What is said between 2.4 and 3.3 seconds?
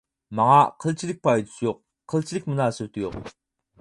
مۇناسىۋىتى يوق.